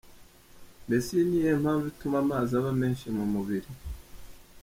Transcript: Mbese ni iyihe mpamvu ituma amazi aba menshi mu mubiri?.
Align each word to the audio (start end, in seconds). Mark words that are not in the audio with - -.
Mbese 0.85 1.13
ni 1.27 1.31
iyihe 1.37 1.51
mpamvu 1.61 1.85
ituma 1.93 2.17
amazi 2.23 2.51
aba 2.59 2.71
menshi 2.81 3.05
mu 3.15 3.25
mubiri?. 3.33 3.69